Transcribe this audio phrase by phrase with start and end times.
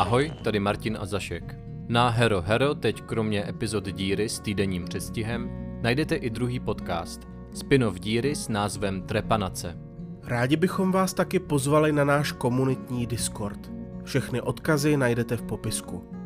[0.00, 1.56] Ahoj, tady Martin a Zašek.
[1.88, 5.50] Na Hero Hero teď kromě epizod Díry s týdenním přestihem
[5.82, 7.20] najdete i druhý podcast,
[7.52, 9.78] spin-off Díry s názvem Trepanace.
[10.24, 13.72] Rádi bychom vás taky pozvali na náš komunitní Discord.
[14.04, 16.19] Všechny odkazy najdete v popisku.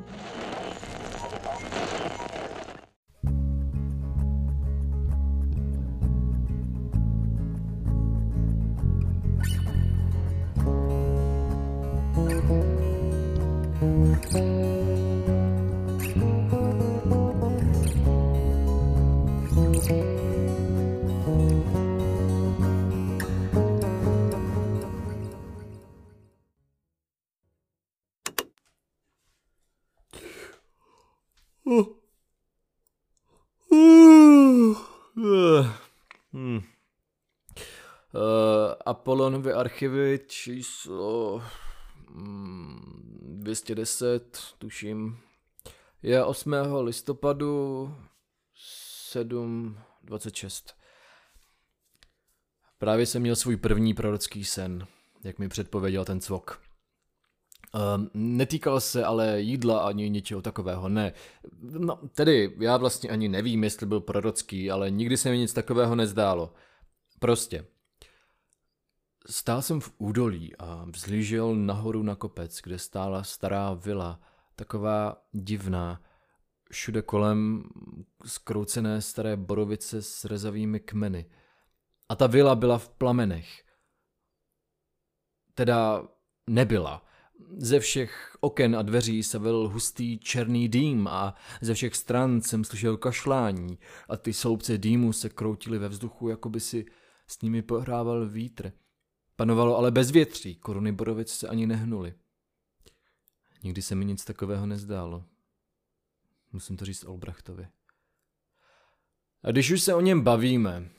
[38.87, 41.43] Apollonovy archivy číslo
[42.15, 45.19] hmm, 210, tuším,
[46.03, 46.55] je 8.
[46.81, 47.95] listopadu
[49.13, 50.75] 7.26.
[52.79, 54.87] Právě jsem měl svůj první prorocký sen,
[55.25, 56.61] jak mi předpověděl ten cvok.
[57.97, 61.13] Um, netýkal se ale jídla ani ničeho takového, ne.
[61.61, 65.95] No, tedy já vlastně ani nevím, jestli byl prorocký, ale nikdy se mi nic takového
[65.95, 66.53] nezdálo.
[67.19, 67.67] Prostě.
[69.27, 74.21] Stál jsem v údolí a vzlížel nahoru na kopec, kde stála stará vila,
[74.57, 76.03] taková divná.
[76.71, 77.65] Všude kolem
[78.25, 81.31] skroucené staré borovice s rezavými kmeny.
[82.09, 83.65] A ta vila byla v plamenech.
[85.55, 86.09] Teda
[86.47, 87.07] nebyla.
[87.57, 92.65] Ze všech oken a dveří se vil hustý černý dým a ze všech stran jsem
[92.65, 93.79] slyšel kašlání
[94.09, 96.87] a ty sloupce dýmu se kroutily ve vzduchu, jako by si
[97.27, 98.73] s nimi pohrával vítr.
[99.37, 102.15] Panovalo ale bezvětří, koruny borovic se ani nehnuly.
[103.63, 105.25] Nikdy se mi nic takového nezdálo.
[106.53, 107.69] Musím to říct Olbrachtovi.
[109.43, 110.91] A když už se o něm bavíme,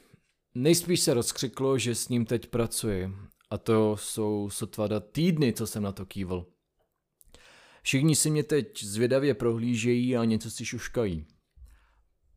[0.56, 3.16] nejspíš se rozkřiklo, že s ním teď pracuji
[3.50, 6.46] a to jsou sotvada týdny, co jsem na to kývl.
[7.82, 11.26] Všichni si mě teď zvědavě prohlížejí a něco si šuškají.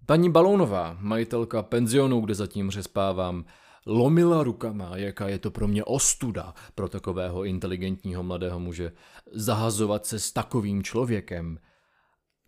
[0.07, 3.45] Paní Balónová, majitelka penzionu, kde zatím řespávám,
[3.89, 8.93] lomila rukama, jaká je to pro mě ostuda pro takového inteligentního mladého muže
[9.33, 11.59] zahazovat se s takovým člověkem.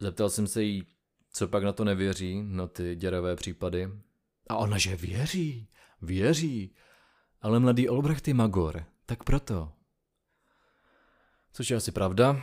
[0.01, 0.87] Zeptal jsem se jí,
[1.33, 3.91] co pak na to nevěří, na ty děravé případy.
[4.49, 5.69] A ona, že věří,
[6.03, 6.75] věří.
[7.43, 9.73] Ale mladý Olbracht je magor, tak proto.
[11.53, 12.43] Což je asi pravda.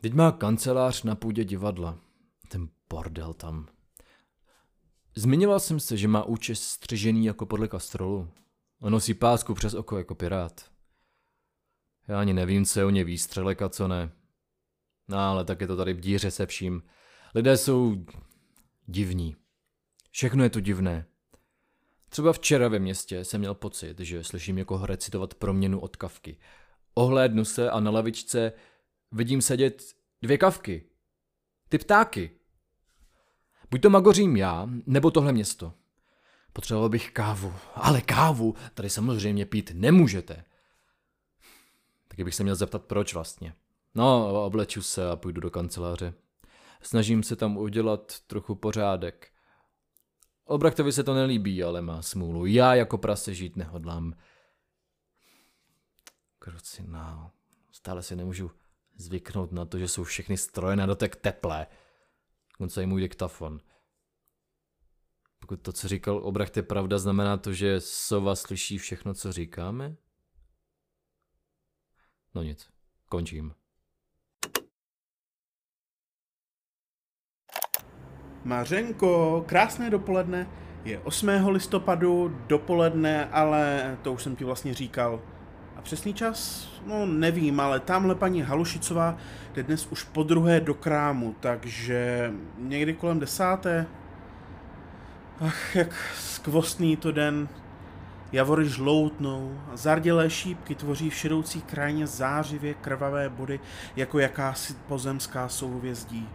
[0.00, 1.98] Teď má kancelář na půdě divadla.
[2.48, 3.68] Ten bordel tam.
[5.18, 8.28] Zmiňoval jsem se, že má účest střežený jako podle kastrolu.
[8.80, 10.70] A nosí pásku přes oko jako pirát.
[12.08, 14.12] Já ani nevím, co je o ně výstřelek a co ne.
[15.08, 16.82] No, ale tak je to tady v díře se vším.
[17.34, 18.04] Lidé jsou
[18.86, 19.36] divní.
[20.10, 21.06] Všechno je tu divné.
[22.08, 26.38] Třeba včera ve městě jsem měl pocit, že slyším jako recitovat proměnu od kavky.
[26.94, 28.52] Ohlédnu se a na lavičce
[29.12, 29.82] vidím sedět
[30.22, 30.84] dvě kavky.
[31.68, 32.37] Ty ptáky.
[33.70, 35.72] Buď to magořím já, nebo tohle město.
[36.52, 37.54] Potřeboval bych kávu.
[37.74, 40.44] Ale kávu tady samozřejmě pít nemůžete.
[42.08, 43.54] Taky bych se měl zeptat, proč vlastně.
[43.94, 46.14] No, obleču se a půjdu do kanceláře.
[46.82, 49.32] Snažím se tam udělat trochu pořádek.
[50.44, 52.46] Obrachtovi se to nelíbí, ale má smůlu.
[52.46, 54.14] Já jako prase žít nehodlám.
[56.38, 57.30] Krucinál.
[57.72, 58.50] Stále si nemůžu
[58.96, 61.66] zvyknout na to, že jsou všechny stroje na dotek teplé.
[62.58, 63.60] Dokonce i můj diktafon.
[65.38, 69.96] Pokud to, co říkal Obracht, je pravda, znamená to, že sova slyší všechno, co říkáme?
[72.34, 72.70] No nic,
[73.08, 73.54] končím.
[78.44, 80.50] Mařenko, krásné dopoledne.
[80.84, 81.28] Je 8.
[81.28, 85.37] listopadu, dopoledne, ale to už jsem ti vlastně říkal.
[85.78, 86.68] A přesný čas?
[86.86, 89.16] No nevím, ale tamhle paní Halušicová
[89.54, 93.86] jde dnes už po druhé do krámu, takže někdy kolem desáté.
[95.40, 97.48] Ach, jak skvostný to den.
[98.32, 103.60] Javory žloutnou a zardělé šípky tvoří v šedoucí krajině zářivě krvavé body
[103.96, 106.28] jako jakási pozemská souhvězdí.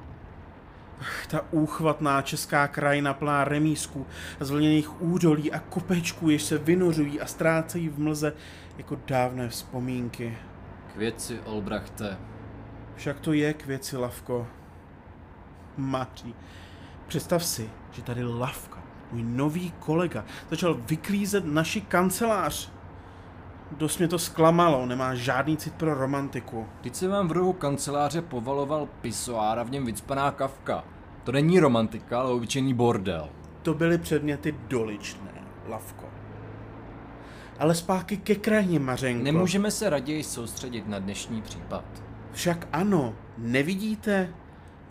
[1.27, 4.05] Ta úchvatná česká krajina plná remísků,
[4.39, 8.33] zvlněných údolí a kopečků, jež se vynořují a ztrácejí v mlze
[8.77, 10.37] jako dávné vzpomínky.
[10.93, 12.17] K věci, Olbrachte.
[12.95, 14.47] Však to je k věci, Lavko.
[15.77, 16.35] Maří,
[17.07, 22.71] představ si, že tady Lavka, můj nový kolega, začal vyklízet naši kancelář.
[23.77, 26.67] Dost mě to zklamalo, nemá žádný cit pro romantiku.
[26.81, 30.83] Teď se vám v rohu kanceláře povaloval pisoár a v něm vycpaná kavka.
[31.23, 33.29] To není romantika, ale obyčejný bordel.
[33.61, 35.31] To byly předměty doličné,
[35.67, 36.05] Lavko.
[37.59, 39.23] Ale zpátky ke krajně, Mařenko.
[39.23, 41.85] Nemůžeme se raději soustředit na dnešní případ.
[42.31, 44.33] Však ano, nevidíte?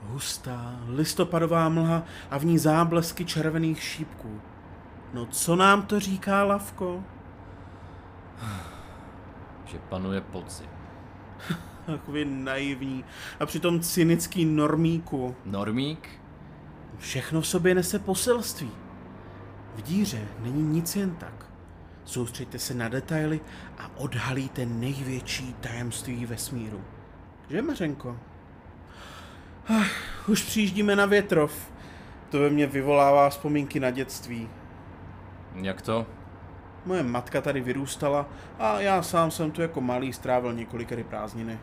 [0.02, 4.40] Hustá, listopadová mlha a v ní záblesky červených šípků.
[5.14, 7.04] No co nám to říká Lavko?
[9.72, 10.68] Že panuje pocit.
[11.86, 13.04] Takový naivní
[13.40, 15.36] a přitom cynický normíku.
[15.44, 16.08] Normík?
[16.98, 18.70] Všechno v sobě nese poselství.
[19.76, 21.46] V díře není nic jen tak.
[22.04, 23.40] Soustřeďte se na detaily
[23.78, 26.84] a odhalíte největší tajemství vesmíru.
[27.50, 28.18] Že, Mařenko?
[29.68, 31.72] Ach, už přijíždíme na větrov.
[32.30, 34.48] To ve mně vyvolává vzpomínky na dětství.
[35.54, 36.06] Jak to?
[36.86, 41.58] Moje matka tady vyrůstala a já sám jsem tu jako malý strávil několikery prázdniny.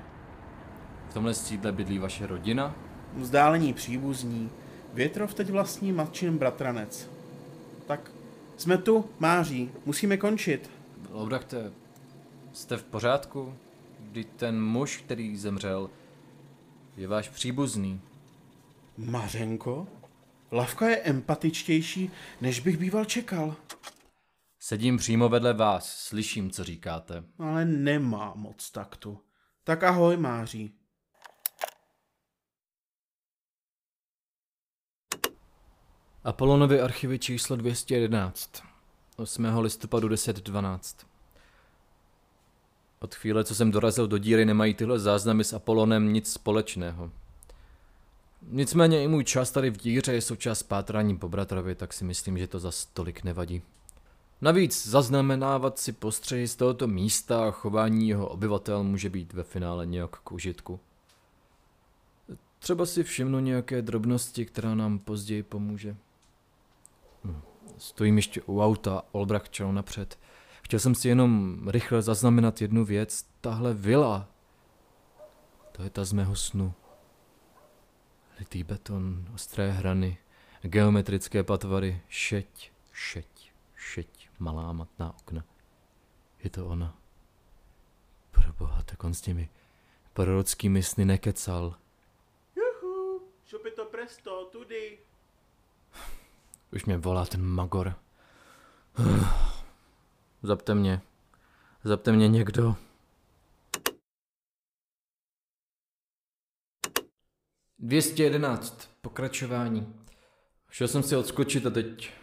[1.10, 2.76] V tomhle sídle bydlí vaše rodina?
[3.14, 4.50] Vzdálení příbuzní.
[4.94, 7.10] Větrov teď vlastní matčin bratranec.
[7.88, 8.12] Tak,
[8.58, 10.70] jsme tu, Máří, musíme končit.
[11.12, 11.72] Lobrachte,
[12.54, 13.54] jste v pořádku?
[14.00, 15.90] Kdy ten muž, který zemřel,
[16.98, 18.02] je váš příbuzný.
[18.98, 19.88] Mařenko?
[20.52, 22.12] Lavka je empatičtější,
[22.42, 23.56] než bych býval čekal.
[24.62, 27.24] Sedím přímo vedle vás, slyším, co říkáte.
[27.40, 29.22] Ale nemá moc taktu.
[29.64, 30.74] Tak ahoj, Máří.
[36.24, 38.64] Apolonovy archivy číslo 211.
[39.18, 39.46] 8.
[39.60, 41.06] listopadu 10.12.
[43.00, 47.12] Od chvíle, co jsem dorazil do díry, nemají tyhle záznamy s Apolonem nic společného.
[48.42, 52.38] Nicméně i můj čas tady v díře je součást pátrání po bratrovi, tak si myslím,
[52.38, 53.62] že to za tolik nevadí.
[54.42, 59.86] Navíc zaznamenávat si postřehy z tohoto místa a chování jeho obyvatel může být ve finále
[59.86, 60.80] nějak k užitku.
[62.60, 65.96] Třeba si všimnu nějaké drobnosti, která nám později pomůže.
[67.24, 67.42] Hm.
[67.78, 70.20] Stojím ještě u auta, Olbrach čel napřed.
[70.62, 73.26] Chtěl jsem si jenom rychle zaznamenat jednu věc.
[73.42, 74.28] Tahle vila,
[75.72, 76.74] to je ta z mého snu.
[78.40, 80.18] Litý beton, ostré hrany,
[80.62, 85.44] geometrické patvary, šeť, šeť, šeť, malá matná okna.
[86.44, 86.98] Je to ona.
[88.32, 89.50] Proboha, tak on s těmi
[90.14, 91.76] prorockými sny nekecal.
[92.56, 95.00] Juhu, šupito presto, tudy.
[96.74, 97.96] Už mě volá ten magor.
[100.44, 101.02] Zapte mě.
[101.84, 102.76] Zapte mě někdo.
[107.80, 108.90] Dvěstě jedenáct.
[109.02, 109.96] Pokračování.
[110.70, 112.14] Šel jsem si odskočit a teď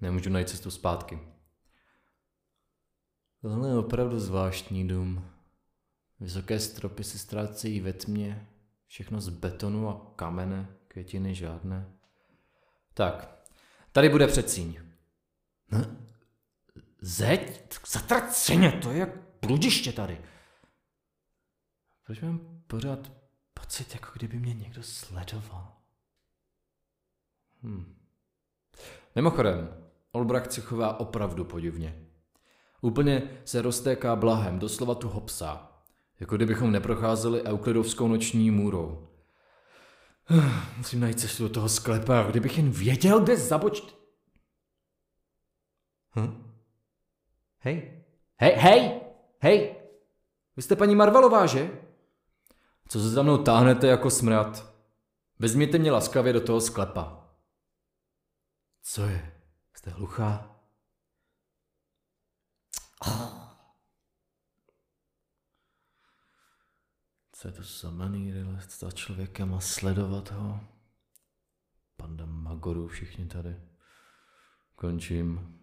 [0.00, 1.18] nemůžu najít cestu zpátky.
[3.42, 5.30] Tohle je opravdu zvláštní dům.
[6.20, 8.48] Vysoké stropy se ztrácejí ve tmě,
[8.86, 11.92] všechno z betonu a kamene, květiny žádné.
[12.94, 13.44] Tak,
[13.92, 14.80] tady bude předsíň.
[15.72, 16.06] Hm?
[17.00, 17.62] Zeď?
[17.88, 19.08] Zatraceně, to je jak
[19.42, 20.20] bludiště tady.
[22.06, 23.12] Proč mám pořád
[23.54, 25.76] pocit, jako kdyby mě někdo sledoval?
[27.62, 27.96] Hm.
[29.14, 32.09] Mimochodem, Olbracht se chová opravdu podivně.
[32.80, 35.72] Úplně se roztéká blahem, doslova tu hopsá.
[36.20, 39.08] Jako kdybychom neprocházeli euklidovskou noční můrou.
[40.76, 44.00] Musím najít cestu do toho sklepa, kdybych jen věděl, kde zabočt...
[46.16, 46.52] Hm?
[47.58, 48.04] Hej,
[48.36, 49.00] hej, hej,
[49.38, 49.74] hej,
[50.56, 51.70] vy jste paní Marvelová, že?
[52.88, 54.74] Co se za mnou táhnete jako smrad?
[55.38, 57.28] Vezměte mě laskavě do toho sklepa.
[58.82, 59.32] Co je?
[59.74, 60.59] Jste hluchá?
[67.32, 68.44] Co je to za manýry
[68.78, 70.60] za člověkem a sledovat ho?
[71.96, 73.56] Panda Magoru, všichni tady.
[74.74, 75.56] Končím.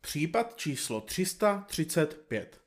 [0.00, 2.64] Případ číslo 335.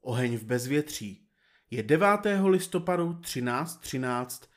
[0.00, 1.28] Oheň v bezvětří.
[1.70, 2.08] Je 9.
[2.48, 4.50] listopadu 1313.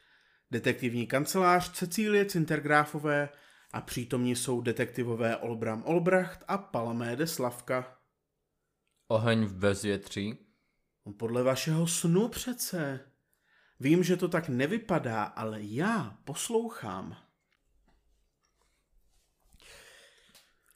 [0.51, 3.29] Detektivní kancelář Cecílie Cintergráfové
[3.74, 7.98] a přítomní jsou detektivové Olbram Olbracht a Palaméde Slavka.
[9.08, 10.38] Oheň v bezvětří?
[11.06, 13.00] No, podle vašeho snu přece.
[13.80, 17.18] Vím, že to tak nevypadá, ale já poslouchám.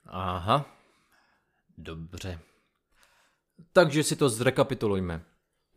[0.06, 0.78] Aha,
[1.78, 2.40] Dobře.
[3.74, 5.26] Takže si to zrekapitulujme.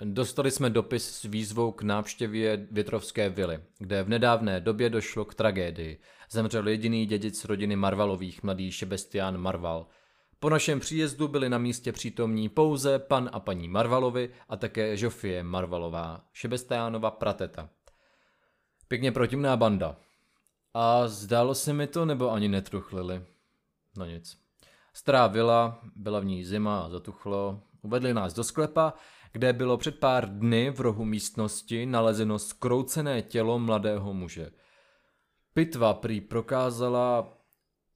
[0.04, 5.34] Dostali jsme dopis s výzvou k návštěvě Větrovské vily, kde v nedávné době došlo k
[5.34, 6.00] tragédii.
[6.30, 9.86] Zemřel jediný dědic rodiny Marvalových, mladý Šebestián Marval.
[10.38, 15.42] Po našem příjezdu byli na místě přítomní pouze pan a paní Marvalovi a také Žofie
[15.42, 17.68] Marvalová, Šebestiánova prateta.
[18.88, 19.96] Pěkně protimná banda.
[20.74, 23.22] A zdálo se mi to, nebo ani netruchlili?
[23.96, 24.38] No nic.
[24.92, 27.60] Stará vila, byla v ní zima a zatuchlo.
[27.82, 28.94] Uvedli nás do sklepa,
[29.32, 34.50] kde bylo před pár dny v rohu místnosti nalezeno skroucené tělo mladého muže.
[35.54, 37.38] Pitva prý prokázala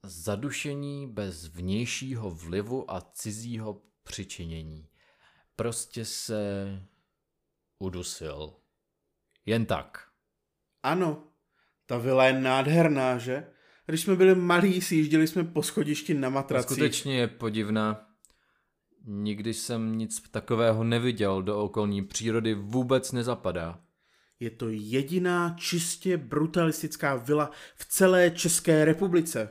[0.03, 4.89] zadušení bez vnějšího vlivu a cizího přičinění.
[5.55, 6.81] Prostě se
[7.79, 8.53] udusil.
[9.45, 10.07] Jen tak.
[10.83, 11.23] Ano,
[11.85, 13.47] ta vila je nádherná, že?
[13.85, 16.71] Když jsme byli malí, sjížděli jsme po schodišti na matracích.
[16.71, 18.14] Skutečně je podivná.
[19.07, 23.79] Nikdy jsem nic takového neviděl, do okolní přírody vůbec nezapadá.
[24.39, 29.49] Je to jediná čistě brutalistická vila v celé České republice.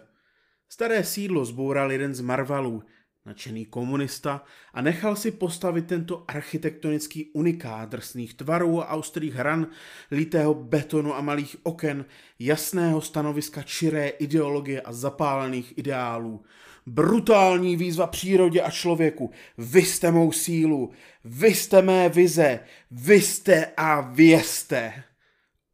[0.68, 2.82] Staré sídlo zboural jeden z Marvalů,
[3.26, 9.66] nadšený komunista, a nechal si postavit tento architektonický unikát drsných tvarů a ostrých hran,
[10.10, 12.04] litého betonu a malých oken,
[12.38, 16.44] jasného stanoviska čiré ideologie a zapálených ideálů.
[16.86, 19.30] Brutální výzva přírodě a člověku.
[19.58, 20.92] Vy jste mou sílu,
[21.24, 22.60] vy jste mé vize,
[22.90, 25.04] vy jste a vězte.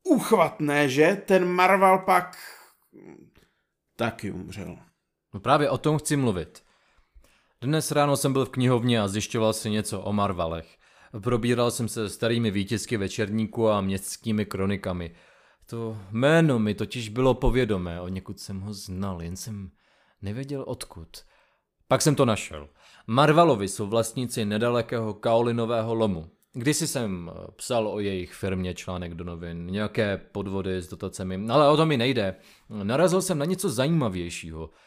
[0.04, 1.22] Uchvatné, že?
[1.26, 2.36] Ten Marval pak
[3.96, 4.78] taky umřel.
[5.34, 6.62] No právě o tom chci mluvit.
[7.60, 10.76] Dnes ráno jsem byl v knihovně a zjišťoval si něco o Marvalech.
[11.22, 15.14] Probíral jsem se starými výtisky večerníku a městskými kronikami.
[15.66, 19.70] To jméno mi totiž bylo povědomé, o někud jsem ho znal, jen jsem
[20.22, 21.08] nevěděl odkud.
[21.88, 22.68] Pak jsem to našel.
[23.06, 26.30] Marvalovi jsou vlastníci nedalekého kaolinového lomu.
[26.52, 31.76] Kdysi jsem psal o jejich firmě článek do novin, nějaké podvody s dotacemi, ale o
[31.76, 32.34] to mi nejde.
[32.68, 34.70] Narazil jsem na něco zajímavějšího–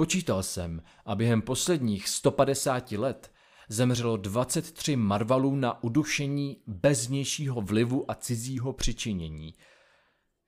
[0.00, 3.32] Počítal jsem a během posledních 150 let
[3.68, 9.54] zemřelo 23 marvalů na udušení bez vnějšího vlivu a cizího přičinění.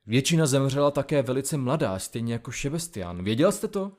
[0.05, 3.23] Většina zemřela také velice mladá, stejně jako Šebestian.
[3.23, 3.91] Věděl jste to?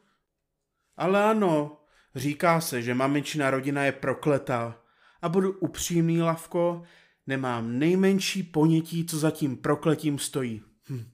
[0.96, 1.76] Ale ano,
[2.14, 4.80] říká se, že mamičina rodina je prokletá.
[5.22, 6.82] A budu upřímný, Lavko,
[7.26, 10.62] nemám nejmenší ponětí, co za tím prokletím stojí.
[10.88, 11.10] Hm.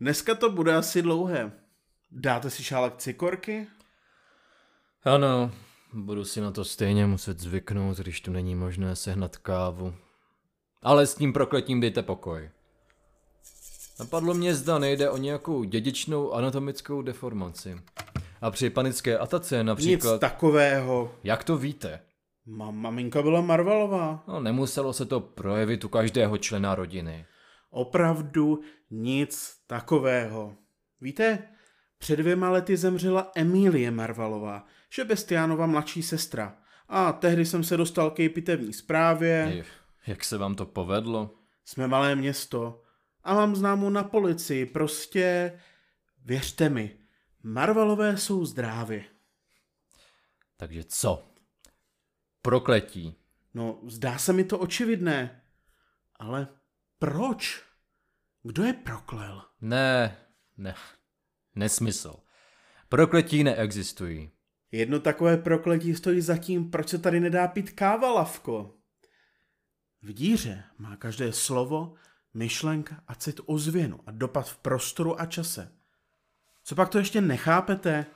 [0.00, 1.52] Dneska to bude asi dlouhé.
[2.10, 3.66] Dáte si šálek cikorky?
[5.04, 5.52] Ano,
[5.92, 9.94] budu si na to stejně muset zvyknout, když tu není možné sehnat kávu.
[10.82, 12.50] Ale s tím prokletím dejte pokoj.
[13.98, 17.80] Napadlo mě, zda nejde o nějakou dědičnou anatomickou deformaci.
[18.44, 20.12] A při panické atace například...
[20.12, 21.14] Nic takového.
[21.24, 22.00] Jak to víte?
[22.48, 24.24] Ma- maminka byla Marvelová.
[24.28, 27.26] No, nemuselo se to projevit u každého člena rodiny.
[27.70, 28.60] Opravdu
[28.90, 30.56] nic takového.
[31.00, 31.38] Víte,
[31.98, 36.56] před dvěma lety zemřela Emílie Marvalová, Šebestiánova mladší sestra.
[36.88, 39.64] A tehdy jsem se dostal k její pitevní zprávě.
[40.06, 41.34] Jak se vám to povedlo?
[41.64, 42.82] Jsme malé město
[43.22, 45.52] a mám známou na policii, prostě
[46.24, 47.03] věřte mi,
[47.44, 49.04] Marvalové jsou zdrávy.
[50.56, 51.28] Takže co?
[52.42, 53.16] Prokletí.
[53.54, 55.42] No, zdá se mi to očividné.
[56.16, 56.48] Ale
[56.98, 57.64] proč?
[58.42, 59.42] Kdo je proklel?
[59.60, 60.16] Ne,
[60.56, 60.74] ne,
[61.54, 62.16] Nesmysl.
[62.88, 64.30] Prokletí neexistují.
[64.72, 68.74] Jedno takové prokletí stojí za tím, proč se tady nedá pít káva, Lavko.
[70.02, 71.94] V díře má každé slovo,
[72.34, 75.72] myšlenka a cit ozvěnu a dopad v prostoru a čase.
[76.64, 78.06] Co pak to ještě nechápete?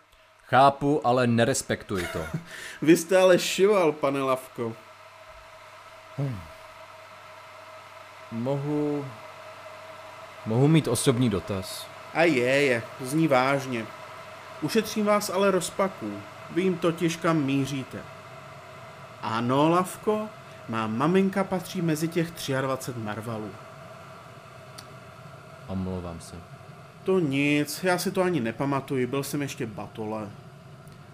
[0.44, 2.24] Chápu, ale nerespektuji to.
[2.82, 4.72] Vy jste ale šival, pane Lavko.
[6.16, 6.40] Hmm.
[8.32, 9.04] Mohu...
[10.46, 11.86] Mohu mít osobní dotaz.
[12.14, 13.86] A je, je, zní vážně.
[14.62, 16.20] Ušetřím vás ale rozpaků.
[16.50, 17.98] Vím totiž, kam míříte.
[19.22, 20.28] Ano, Lavko,
[20.68, 22.28] má maminka patří mezi těch
[22.60, 23.50] 23 marvalů.
[25.66, 26.57] Omlouvám se.
[27.08, 30.30] To nic, já si to ani nepamatuji, byl jsem ještě batole.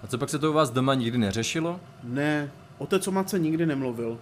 [0.02, 1.80] A co pak se to u vás doma nikdy neřešilo?
[2.02, 4.20] Ne, otec o matce nikdy nemluvil.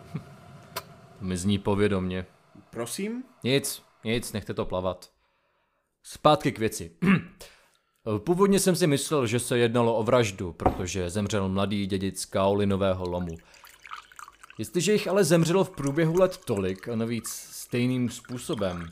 [1.21, 2.27] Mi zní povědomně.
[2.71, 3.25] Prosím?
[3.45, 5.11] Nic, nic, nechte to plavat.
[6.03, 6.91] Zpátky k věci.
[8.19, 13.37] Původně jsem si myslel, že se jednalo o vraždu, protože zemřel mladý dědic kaolinového lomu.
[14.59, 18.91] Jestliže jich ale zemřelo v průběhu let tolik a navíc stejným způsobem,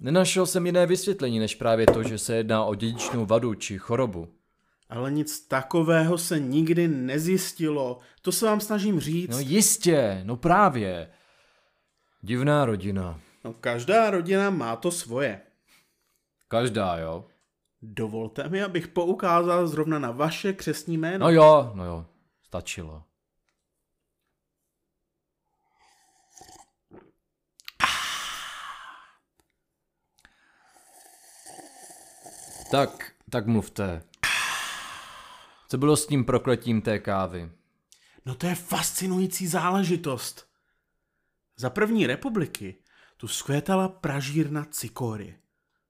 [0.00, 4.28] nenašel jsem jiné vysvětlení než právě to, že se jedná o dědičnou vadu či chorobu.
[4.90, 7.98] Ale nic takového se nikdy nezjistilo.
[8.22, 9.30] To se vám snažím říct.
[9.30, 11.10] No jistě, no právě.
[12.22, 13.20] Divná rodina.
[13.44, 15.40] No, každá rodina má to svoje.
[16.48, 17.24] Každá, jo?
[17.82, 21.26] Dovolte mi, abych poukázal zrovna na vaše křesní jméno.
[21.26, 22.06] No jo, no jo,
[22.42, 23.02] stačilo.
[32.70, 34.02] Tak, tak mluvte.
[35.68, 37.50] Co bylo s tím prokletím té kávy?
[38.26, 40.48] No to je fascinující záležitost.
[41.56, 42.76] Za první republiky
[43.16, 45.38] tu skvětala pražírna cikory.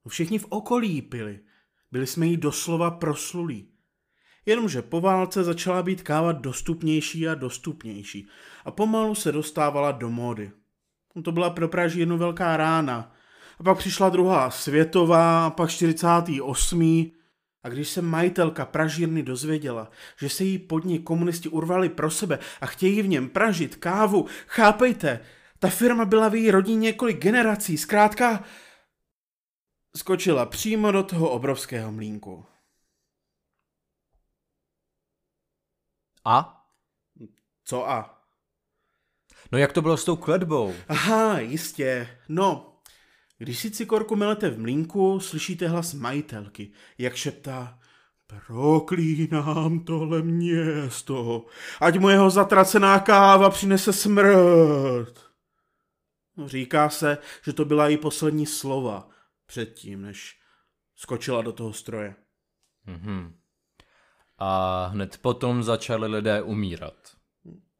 [0.08, 1.40] Všichni v okolí ji pili.
[1.92, 3.68] Byli jsme jí doslova proslulí.
[4.46, 8.28] Jenomže po válce začala být káva dostupnější a dostupnější
[8.64, 10.50] a pomalu se dostávala do módy.
[11.24, 13.14] To byla pro pražírnu velká rána.
[13.60, 17.12] A pak přišla druhá světová, a pak 48.
[17.62, 22.66] A když se majitelka pražírny dozvěděla, že se jí podnik komunisti urvali pro sebe a
[22.66, 25.20] chtějí v něm pražit kávu, chápejte,
[25.58, 28.44] ta firma byla v její rodině několik generací, zkrátka
[29.96, 32.44] skočila přímo do toho obrovského mlínku.
[36.24, 36.64] A?
[37.64, 38.24] Co a?
[39.52, 40.74] No jak to bylo s tou kledbou?
[40.88, 42.18] Aha, jistě.
[42.28, 42.77] No,
[43.38, 47.78] když si cikorku melete v mlínku, slyšíte hlas majitelky, jak šeptá
[48.46, 51.46] Proklínám tohle město,
[51.80, 55.30] ať mu jeho zatracená káva přinese smrt.
[56.36, 59.08] No, říká se, že to byla její poslední slova
[59.46, 60.38] předtím, než
[60.96, 62.14] skočila do toho stroje.
[62.86, 63.38] Mhm.
[64.38, 66.94] A hned potom začali lidé umírat.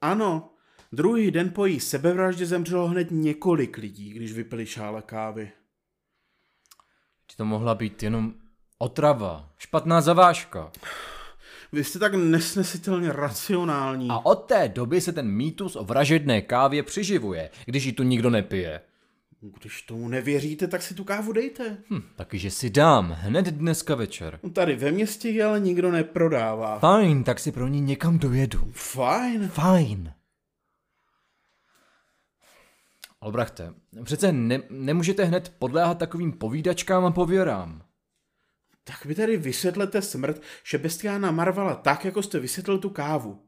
[0.01, 0.51] Ano,
[0.93, 5.51] druhý den po její sebevraždě zemřelo hned několik lidí, když vypili šále kávy.
[7.37, 8.35] To mohla být jenom
[8.79, 10.73] otrava, špatná zavážka.
[11.73, 14.09] Vy jste tak nesnesitelně racionální.
[14.11, 18.31] A od té doby se ten mýtus o vražedné kávě přiživuje, když ji tu nikdo
[18.31, 18.81] nepije.
[19.41, 21.77] Když tomu nevěříte, tak si tu kávu dejte.
[21.91, 24.41] Hm, taky že si dám, hned dneska večer.
[24.43, 26.79] No Tady ve městě ji ale nikdo neprodává.
[26.79, 28.71] Fajn, tak si pro ní někam dojedu.
[28.73, 29.49] Fajn.
[29.49, 30.13] Fajn.
[33.21, 37.83] Albrachte, přece ne, nemůžete hned podléhat takovým povídačkám a pověrám.
[38.85, 43.43] Tak vy tady vysvětlete smrt Šebestiána Marvala tak, jako jste vysvětlil tu kávu.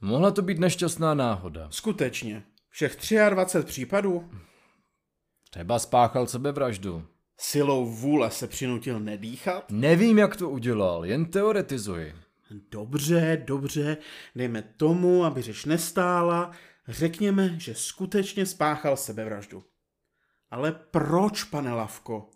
[0.00, 1.68] Mohla to být nešťastná náhoda.
[1.70, 2.42] Skutečně.
[2.70, 2.96] Všech
[3.30, 4.30] 23 případů
[5.50, 7.06] Třeba spáchal sebevraždu.
[7.38, 9.70] silou vůle se přinutil nedýchat?
[9.70, 12.14] Nevím, jak to udělal, jen teoretizuji.
[12.70, 13.96] Dobře, dobře,
[14.36, 16.52] dejme tomu, aby řeč nestála.
[16.90, 19.64] Řekněme, že skutečně spáchal sebevraždu.
[20.50, 22.30] Ale proč, pane Lavko?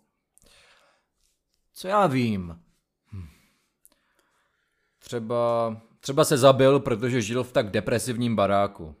[1.73, 2.59] Co já vím?
[3.11, 3.27] Hm.
[4.99, 8.95] Třeba, třeba se zabil, protože žil v tak depresivním baráku.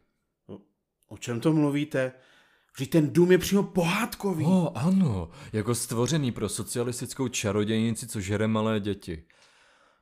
[1.07, 2.11] O čem to mluvíte?
[2.75, 4.45] Vždyť ten dům je přímo pohádkový.
[4.45, 9.27] O, ano, jako stvořený pro socialistickou čarodějnici, co žere malé děti.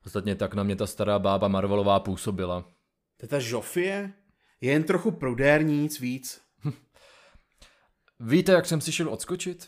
[0.05, 2.71] Ostatně tak na mě ta stará bába Marvelová působila.
[3.17, 4.13] Teta Žofie?
[4.63, 6.41] Je jen trochu prudérní, nic víc.
[8.19, 9.67] Víte, jak jsem si šel odskočit?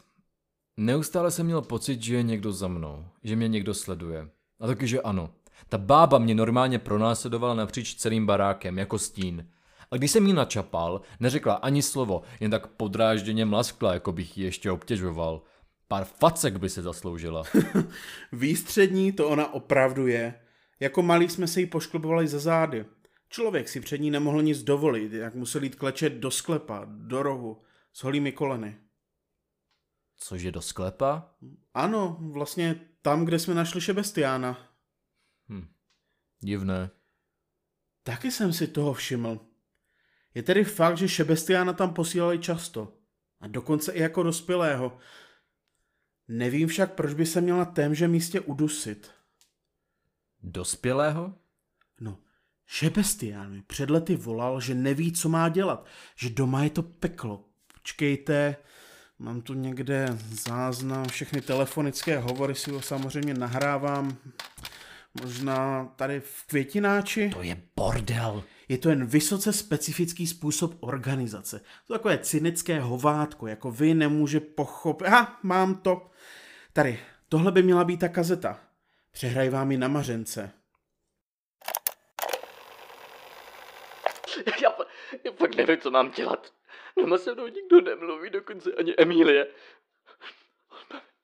[0.78, 4.30] Neustále jsem měl pocit, že je někdo za mnou, že mě někdo sleduje.
[4.60, 5.30] A taky, že ano.
[5.70, 9.50] Ta bába mě normálně pronásledovala napříč celým barákem, jako stín.
[9.92, 14.44] A když jsem jí načapal, neřekla ani slovo, jen tak podrážděně mlaskla, jako bych ji
[14.44, 15.42] ještě obtěžoval.
[15.88, 17.44] Pár facek by se zasloužila.
[18.32, 20.34] Výstřední to ona opravdu je.
[20.80, 22.86] Jako malí jsme se jí pošklubovali za zády.
[23.30, 27.62] Člověk si před ní nemohl nic dovolit, jak musel jít klečet do sklepa, do rohu,
[27.94, 28.78] s holými koleny.
[30.18, 31.36] Cože do sklepa?
[31.74, 34.70] Ano, vlastně tam, kde jsme našli Šebestiána.
[35.50, 35.68] Hm.
[36.40, 36.90] Divné.
[38.04, 39.40] Taky jsem si toho všiml.
[40.34, 42.98] Je tedy fakt, že Šebestiána tam posílali často.
[43.42, 44.98] A dokonce i jako dospělého.
[46.28, 49.12] Nevím však, proč by se měl na témže místě udusit.
[50.44, 51.34] Dospělého?
[52.68, 57.46] Šebestián mi před lety volal, že neví, co má dělat, že doma je to peklo.
[57.74, 58.56] Počkejte,
[59.20, 64.18] mám tu někde záznam, všechny telefonické hovory si ho samozřejmě nahrávám.
[65.22, 67.30] Možná tady v květináči.
[67.30, 68.44] To je bordel.
[68.70, 71.62] Je to jen vysoce specifický způsob organizace.
[71.88, 75.08] To takové cynické hovátko, jako vy nemůže pochopit.
[75.08, 76.10] Aha, mám to.
[76.74, 77.00] Tady,
[77.30, 78.60] tohle by měla být ta kazeta.
[79.12, 80.52] Přehraj vám ji na mařence.
[84.62, 84.76] Já,
[85.24, 86.54] já fakt nevím, co mám dělat.
[86.98, 89.48] Doma se mnou nikdo nemluví, dokonce ani Emílie.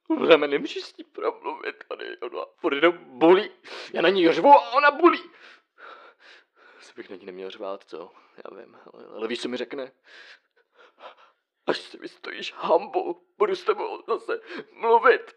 [0.09, 3.51] Ona mi nemůže s ní promluvit, tady ona furt jenom bulí.
[3.93, 5.21] Já na ní řvu a ona bulí.
[6.79, 8.11] Asi bych na ní neměl řvát, co?
[8.37, 9.91] Já vím, ale, ale víš, co mi řekne?
[11.67, 14.39] Až si vystojíš hambu, budu s tebou zase
[14.71, 15.35] mluvit.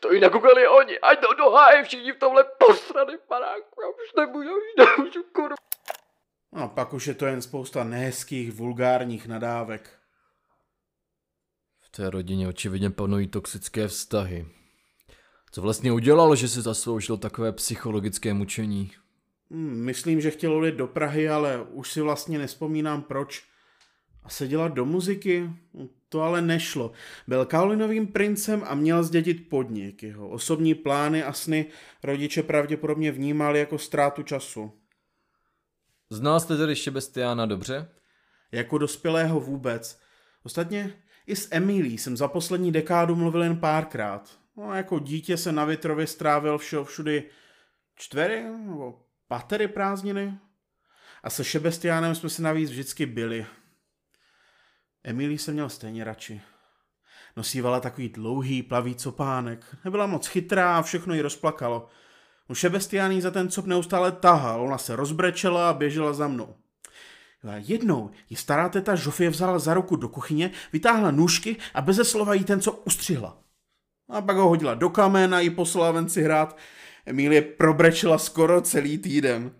[0.00, 3.82] To jinak ukali oni, ať do doháje všichni v tomhle posrany paráku.
[3.82, 5.67] Já už nemůžu, už nemůžu, kurva.
[6.52, 9.98] A pak už je to jen spousta nehezkých, vulgárních nadávek.
[11.80, 14.46] V té rodině očividně panují toxické vztahy.
[15.52, 18.90] Co vlastně udělal, že si zasloužil takové psychologické mučení?
[19.50, 23.44] Hmm, myslím, že chtěl odjet do Prahy, ale už si vlastně nespomínám proč.
[24.22, 25.50] A se dělat do muziky?
[26.08, 26.92] To ale nešlo.
[27.28, 30.02] Byl Kaolinovým princem a měl zdědit podnik.
[30.02, 31.66] Jeho osobní plány a sny
[32.02, 34.72] rodiče pravděpodobně vnímali jako ztrátu času.
[36.10, 37.88] Znal jste tedy Šebestiána dobře?
[38.52, 40.00] Jako dospělého vůbec.
[40.42, 44.38] Ostatně i s Emilí jsem za poslední dekádu mluvil jen párkrát.
[44.56, 47.30] No, jako dítě se na Větrově strávil všeho všudy
[47.96, 50.38] čtvery nebo patery prázdniny.
[51.22, 53.46] A se Šebestiánem jsme se navíc vždycky byli.
[55.04, 56.40] Emilí se měl stejně radši.
[57.36, 59.76] Nosívala takový dlouhý plavý copánek.
[59.84, 61.88] Nebyla moc chytrá a všechno ji rozplakalo.
[62.48, 66.54] U Šebestiáný za ten cop neustále tahal, ona se rozbrečela a běžela za mnou.
[67.56, 72.34] Jednou ji stará teta Žofie vzala za ruku do kuchyně, vytáhla nůžky a beze slova
[72.34, 73.38] jí ten co ustřihla.
[74.08, 76.56] A pak ho hodila do kamena a ji poslala ven si hrát.
[77.06, 79.52] Emílie probrečela skoro celý týden.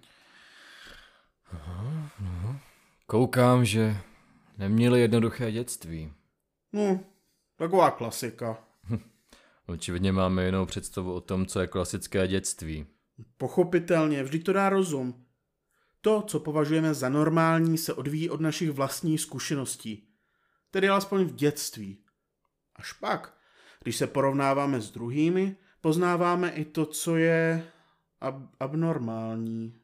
[3.06, 3.96] Koukám, že
[4.58, 6.12] neměli jednoduché dětství.
[6.72, 7.00] No,
[7.56, 8.67] taková klasika.
[9.68, 12.86] Očividně máme jinou představu o tom, co je klasické dětství.
[13.36, 15.26] Pochopitelně, vždy to dá rozum.
[16.00, 20.08] To, co považujeme za normální, se odvíjí od našich vlastních zkušeností.
[20.70, 22.04] Tedy alespoň v dětství.
[22.76, 23.38] Až pak,
[23.82, 27.72] když se porovnáváme s druhými, poznáváme i to, co je
[28.20, 29.74] ab- abnormální.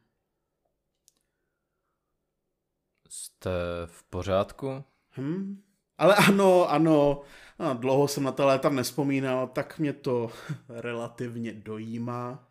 [3.08, 3.50] Jste
[3.86, 4.84] v pořádku?
[5.16, 5.63] Hm?
[5.98, 7.22] Ale ano, ano,
[7.58, 10.30] no, dlouho jsem na ta léta nespomínal, tak mě to
[10.68, 12.48] relativně dojímá.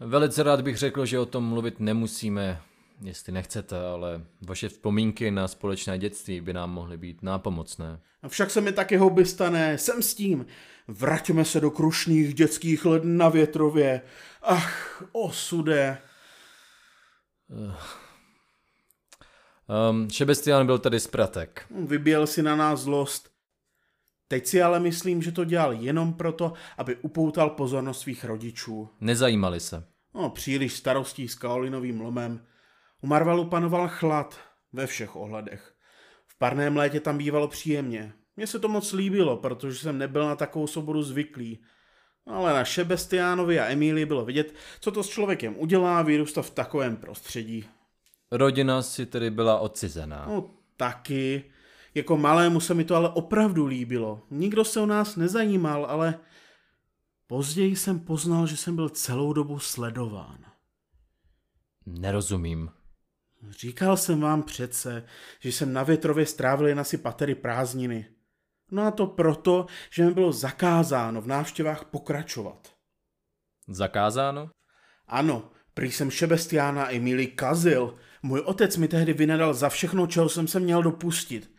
[0.00, 2.60] Velice rád bych řekl, že o tom mluvit nemusíme,
[3.02, 8.00] jestli nechcete, ale vaše vzpomínky na společné dětství by nám mohly být nápomocné.
[8.28, 10.46] Však se mi taky houby stane, jsem s tím.
[10.88, 14.00] Vraťme se do krušných dětských let na větrově.
[14.42, 15.98] Ach, osude.
[19.90, 21.66] Um, Šebestián byl tedy zpratek.
[21.70, 23.30] Vyběl si na nás zlost.
[24.28, 28.88] Teď si ale myslím, že to dělal jenom proto, aby upoutal pozornost svých rodičů.
[29.00, 29.84] Nezajímali se.
[30.14, 32.46] No, příliš starostí s kaolinovým lomem.
[33.02, 34.38] U Marvalu panoval chlad
[34.72, 35.74] ve všech ohledech.
[36.26, 38.12] V parném létě tam bývalo příjemně.
[38.36, 41.62] Mně se to moc líbilo, protože jsem nebyl na takovou svobodu zvyklý.
[42.26, 46.96] Ale na Šebestiánovi a Emílii bylo vidět, co to s člověkem udělá vyrůstat v takovém
[46.96, 47.64] prostředí.
[48.30, 50.26] Rodina si tedy byla odcizená.
[50.28, 51.44] No taky.
[51.94, 54.22] Jako malému se mi to ale opravdu líbilo.
[54.30, 56.18] Nikdo se o nás nezajímal, ale
[57.26, 60.38] později jsem poznal, že jsem byl celou dobu sledován.
[61.86, 62.70] Nerozumím.
[63.50, 65.04] Říkal jsem vám přece,
[65.40, 68.06] že jsem na větrově strávil jen asi patery prázdniny.
[68.70, 72.74] No a to proto, že mi bylo zakázáno v návštěvách pokračovat.
[73.68, 74.50] Zakázáno?
[75.06, 77.94] Ano, prý jsem Šebestiána Emily kazil.
[78.22, 81.50] Můj otec mi tehdy vynadal za všechno, čeho jsem se měl dopustit.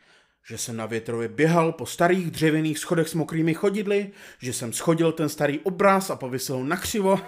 [0.50, 5.12] Že jsem na větrově běhal po starých dřevěných schodech s mokrými chodidly, že jsem schodil
[5.12, 7.20] ten starý obraz a povysil ho na křivo.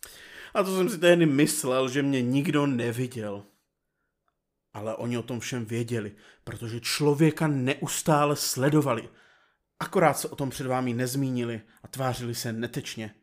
[0.54, 3.44] A to jsem si tehdy myslel, že mě nikdo neviděl.
[4.72, 6.12] Ale oni o tom všem věděli,
[6.44, 9.08] protože člověka neustále sledovali.
[9.80, 13.14] Akorát se o tom před vámi nezmínili a tvářili se netečně.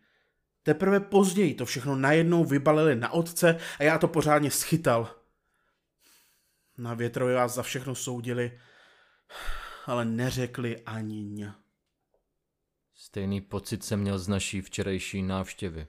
[0.65, 5.15] Teprve později to všechno najednou vybalili na otce a já to pořádně schytal.
[6.77, 8.59] Na větrově vás za všechno soudili,
[9.85, 11.53] ale neřekli ani ně.
[12.95, 15.87] Stejný pocit jsem měl z naší včerejší návštěvy.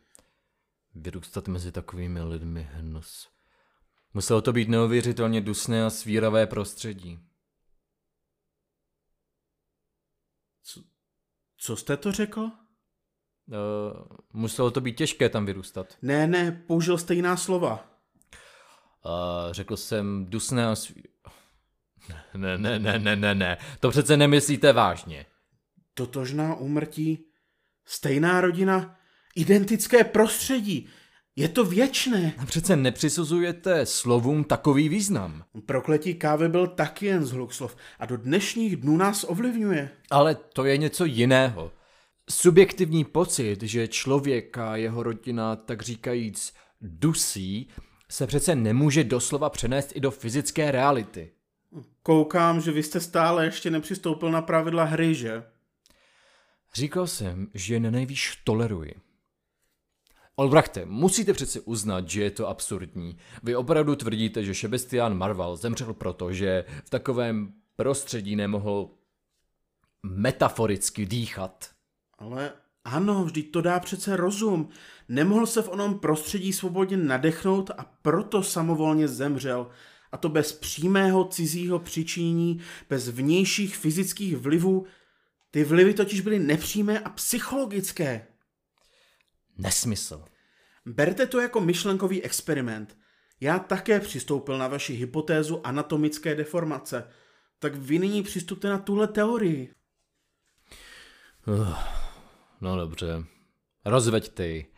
[0.94, 3.28] Vyrůstat mezi takovými lidmi hnus.
[4.14, 7.18] Muselo to být neuvěřitelně dusné a svíravé prostředí.
[10.62, 10.84] Co,
[11.56, 12.50] co jste to řekl?
[13.48, 15.96] Uh, muselo to být těžké tam vyrůstat.
[16.02, 17.86] Ne, ne, použil jste jiná slova.
[19.04, 20.74] Uh, řekl jsem dusné a.
[22.34, 25.26] Ne, ne, ne, ne, ne, ne, to přece nemyslíte vážně.
[25.94, 27.24] Totožná úmrtí,
[27.84, 28.96] stejná rodina,
[29.34, 30.88] identické prostředí.
[31.36, 32.34] Je to věčné.
[32.38, 35.44] A přece nepřisuzujete slovům takový význam.
[35.66, 39.90] Prokletí kávy byl taky jen zhluk slov a do dnešních dnů nás ovlivňuje.
[40.10, 41.72] Ale to je něco jiného.
[42.30, 47.68] Subjektivní pocit, že člověk a jeho rodina, tak říkajíc, dusí,
[48.10, 51.32] se přece nemůže doslova přenést i do fyzické reality.
[52.02, 55.44] Koukám, že vy jste stále ještě nepřistoupil na pravidla hry, že?
[56.74, 58.94] Říkal jsem, že je na nejvýš toleruji.
[60.36, 63.16] Olbrachte, musíte přeci uznat, že je to absurdní.
[63.42, 68.90] Vy opravdu tvrdíte, že Sebastian Marval zemřel proto, že v takovém prostředí nemohl
[70.02, 71.75] metaforicky dýchat.
[72.18, 72.52] Ale
[72.84, 74.68] ano, vždyť to dá přece rozum.
[75.08, 79.70] Nemohl se v onom prostředí svobodně nadechnout a proto samovolně zemřel.
[80.12, 84.86] A to bez přímého cizího přičinění, bez vnějších fyzických vlivů.
[85.50, 88.26] Ty vlivy totiž byly nepřímé a psychologické.
[89.58, 90.24] Nesmysl.
[90.86, 92.98] Berte to jako myšlenkový experiment.
[93.40, 97.08] Já také přistoupil na vaši hypotézu anatomické deformace.
[97.58, 99.74] Tak vy nyní přistupte na tuhle teorii.
[101.46, 101.76] Uh,
[102.60, 103.24] no dobře.
[103.84, 104.72] Rozveďte ji.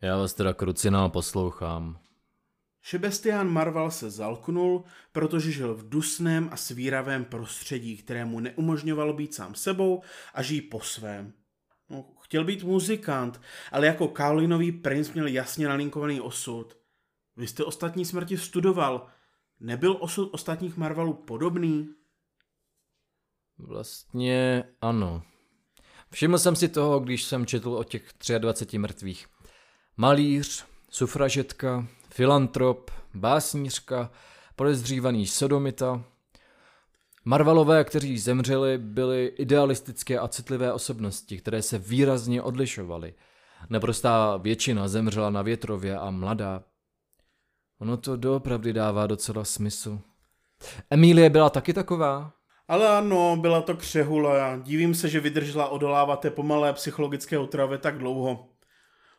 [0.00, 1.98] Já vás teda krucinál poslouchám.
[2.80, 9.34] Šebestián Marval se zalknul, protože žil v dusném a svíravém prostředí, které mu neumožňovalo být
[9.34, 10.02] sám sebou
[10.34, 11.32] a žít po svém.
[11.90, 13.40] No, chtěl být muzikant,
[13.72, 16.76] ale jako Kaolinový princ měl jasně nalinkovaný osud.
[17.36, 19.06] Vy jste ostatní smrti studoval.
[19.60, 21.88] Nebyl osud ostatních Marvalů podobný?
[23.58, 25.22] Vlastně ano.
[26.14, 28.02] Všiml jsem si toho, když jsem četl o těch
[28.38, 29.26] 23 mrtvých.
[29.96, 34.10] Malíř, sufražetka, filantrop, básnířka,
[34.56, 36.04] podezřívaný sodomita.
[37.24, 43.14] Marvalové, kteří zemřeli, byli idealistické a citlivé osobnosti, které se výrazně odlišovaly.
[43.70, 46.62] Naprostá většina zemřela na větrově a mladá.
[47.78, 50.00] Ono to doopravdy dává docela smysl.
[50.90, 52.32] Emílie byla taky taková?
[52.68, 54.56] Ale ano, byla to křehula.
[54.56, 58.48] Divím se, že vydržela odolávat té pomalé psychologické otravě tak dlouho.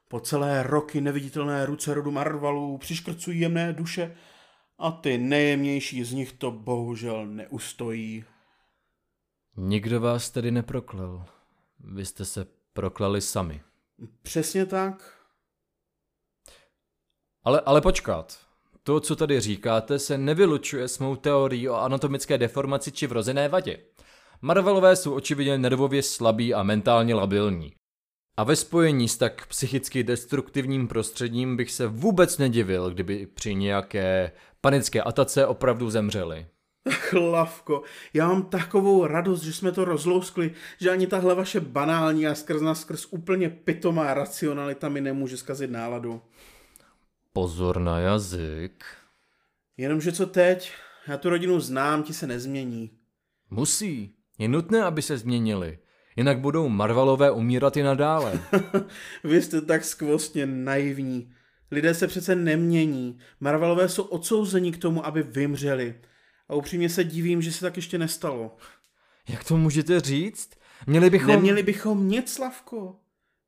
[0.08, 4.16] Po celé roky neviditelné ruce rodu Marvalů přiškrcují jemné duše
[4.78, 8.26] a ty nejjemnější z nich to bohužel neustojí.
[9.58, 11.26] Nikdo vás tedy neproklel.
[11.80, 13.62] Vy jste se proklali sami.
[14.22, 15.20] Přesně tak.
[17.44, 18.45] Ale, ale počkat.
[18.88, 23.78] To, co tady říkáte, se nevylučuje s mou teorií o anatomické deformaci či vrozené vadě.
[24.42, 27.74] Marvelové jsou očividně nervově slabí a mentálně labilní.
[28.38, 34.32] A ve spojení s tak psychicky destruktivním prostředím bych se vůbec nedivil, kdyby při nějaké
[34.62, 36.46] panické atace opravdu zemřeli.
[36.90, 42.36] Chlavko, já mám takovou radost, že jsme to rozlouskli, že ani tahle vaše banální a
[42.36, 46.22] skrz na skrz úplně pitomá racionalita mi nemůže zkazit náladu.
[47.36, 48.86] Pozor na jazyk.
[49.78, 50.74] Jenomže co teď?
[51.08, 52.92] Já tu rodinu znám, ti se nezmění.
[53.50, 54.16] Musí.
[54.38, 55.80] Je nutné, aby se změnili.
[56.16, 58.40] Jinak budou Marvalové umírat i nadále.
[59.24, 61.34] Vy jste tak skvostně naivní.
[61.72, 63.20] Lidé se přece nemění.
[63.40, 65.96] Marvelové jsou odsouzeni k tomu, aby vymřeli.
[66.50, 68.58] A upřímně se divím, že se tak ještě nestalo.
[69.30, 70.50] Jak to můžete říct?
[70.88, 71.28] Měli bychom...
[71.28, 72.96] Neměli bychom nic, Slavko.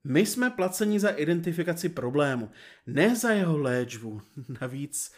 [0.03, 2.51] My jsme placeni za identifikaci problému,
[2.88, 4.21] ne za jeho léčbu.
[4.62, 5.12] Navíc,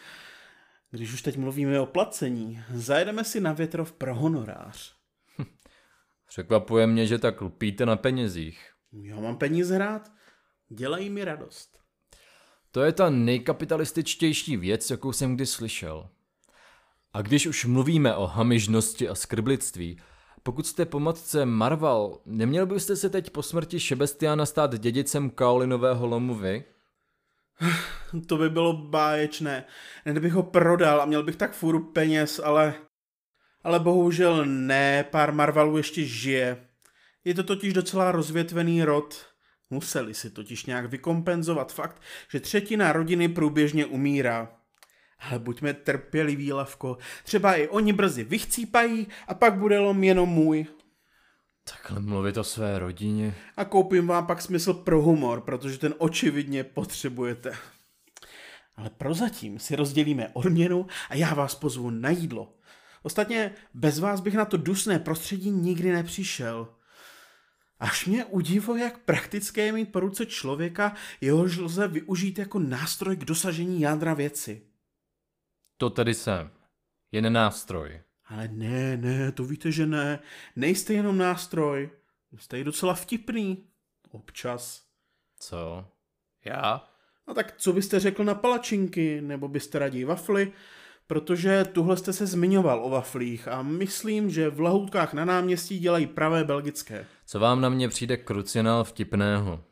[0.90, 4.94] když už teď mluvíme o placení, zajedeme si na větrov pro honorář.
[6.28, 8.70] Překvapuje mě, že tak lpíte na penězích.
[8.92, 10.12] Já mám peníze rád,
[10.68, 11.80] dělají mi radost.
[12.70, 16.08] To je ta nejkapitalističtější věc, jakou jsem kdy slyšel.
[17.12, 20.00] A když už mluvíme o hamižnosti a skrblictví,
[20.42, 26.06] pokud jste po matce Marval, neměl byste se teď po smrti Šebestiána stát dědicem Kaolinového
[26.06, 26.64] lomu vy?
[28.26, 29.64] To by bylo báječné.
[30.04, 32.74] Kdybych ho prodal a měl bych tak fůru peněz, ale...
[33.64, 36.66] Ale bohužel ne, pár Marvalů ještě žije.
[37.24, 39.26] Je to totiž docela rozvětvený rod.
[39.70, 44.59] Museli si totiž nějak vykompenzovat fakt, že třetina rodiny průběžně umírá.
[45.20, 46.98] Ale buďme trpěliví, Lavko.
[47.24, 50.66] Třeba i oni brzy vychcípají a pak bude lom jenom můj.
[51.64, 53.34] Takhle mluvit o své rodině.
[53.56, 57.52] A koupím vám pak smysl pro humor, protože ten očividně potřebujete.
[58.76, 62.54] Ale prozatím si rozdělíme odměnu a já vás pozvu na jídlo.
[63.02, 66.68] Ostatně bez vás bych na to dusné prostředí nikdy nepřišel.
[67.80, 73.16] Až mě udivuje, jak praktické je mít po ruce člověka, jehož lze využít jako nástroj
[73.16, 74.69] k dosažení jádra věci.
[75.80, 76.50] To tedy jsem.
[77.12, 78.00] Jen nástroj.
[78.26, 80.18] Ale ne, ne, to víte, že ne.
[80.56, 81.90] Nejste jenom nástroj.
[82.38, 83.64] Jste i docela vtipný.
[84.10, 84.82] Občas.
[85.38, 85.84] Co?
[86.44, 86.88] Já?
[87.28, 90.52] No tak co byste řekl na palačinky, nebo byste raději wafly?
[91.06, 96.06] Protože tuhle jste se zmiňoval o waflích a myslím, že v lahoutkách na náměstí dělají
[96.06, 97.06] pravé belgické.
[97.26, 99.64] Co vám na mě přijde krucinál vtipného?